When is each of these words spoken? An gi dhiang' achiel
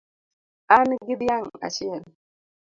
An 0.75 0.89
gi 1.05 1.15
dhiang' 1.19 1.51
achiel 1.67 2.03